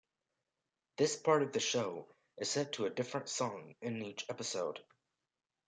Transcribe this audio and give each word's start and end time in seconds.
This 0.97 1.15
part 1.15 1.43
of 1.43 1.51
the 1.51 1.59
show 1.59 2.07
is 2.39 2.49
set 2.49 2.71
to 2.71 2.87
a 2.87 2.89
different 2.89 3.29
song 3.29 3.75
in 3.83 4.01
each 4.03 4.25
episode. 4.31 4.79